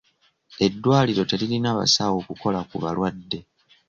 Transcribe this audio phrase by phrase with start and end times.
[0.65, 3.39] Eddwaliro teririna basawo kukola ku balwadde.